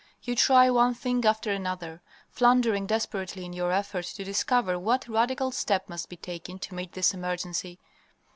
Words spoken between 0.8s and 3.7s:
thing after another, floundering desperately in